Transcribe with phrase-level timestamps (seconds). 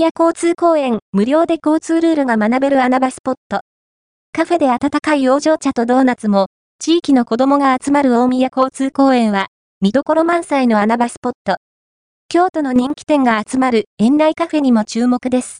[0.00, 3.60] 谷交通公園、無料で交通ルールが学べる穴場スポット。
[4.32, 6.46] カフェで温かい養生茶とドーナツも、
[6.78, 9.48] 地域の子供が集まる大宮交通公園は、
[9.82, 11.56] 見どころ満載の穴場スポット。
[12.28, 15.48] 京都の人気店が集まる園内カフェにも注目です。